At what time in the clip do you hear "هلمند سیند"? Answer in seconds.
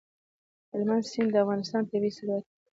0.71-1.29